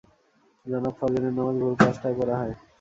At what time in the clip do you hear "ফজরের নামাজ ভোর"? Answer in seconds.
0.99-1.73